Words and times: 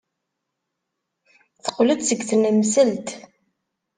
Teqqel-d 1.63 2.01
seg 2.03 2.19
tnemselt. 2.29 3.07